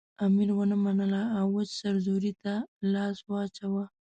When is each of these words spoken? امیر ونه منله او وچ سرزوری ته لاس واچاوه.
امیر 0.25 0.49
ونه 0.55 0.75
منله 0.83 1.21
او 1.39 1.45
وچ 1.55 1.69
سرزوری 1.79 2.33
ته 2.43 2.53
لاس 2.93 3.17
واچاوه. 3.29 3.83